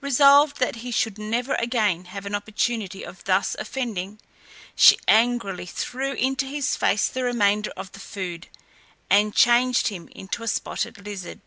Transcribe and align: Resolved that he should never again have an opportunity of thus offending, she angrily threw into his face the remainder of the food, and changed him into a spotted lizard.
Resolved 0.00 0.56
that 0.56 0.76
he 0.76 0.90
should 0.90 1.18
never 1.18 1.52
again 1.56 2.06
have 2.06 2.24
an 2.24 2.34
opportunity 2.34 3.04
of 3.04 3.22
thus 3.24 3.54
offending, 3.58 4.18
she 4.74 4.96
angrily 5.06 5.66
threw 5.66 6.12
into 6.14 6.46
his 6.46 6.74
face 6.76 7.08
the 7.08 7.22
remainder 7.24 7.72
of 7.76 7.92
the 7.92 8.00
food, 8.00 8.48
and 9.10 9.34
changed 9.34 9.88
him 9.88 10.08
into 10.14 10.42
a 10.42 10.48
spotted 10.48 11.04
lizard. 11.04 11.40